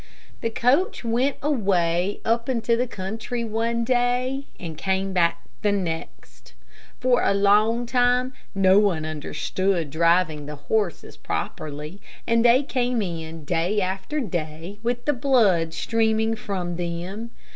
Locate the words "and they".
12.25-12.63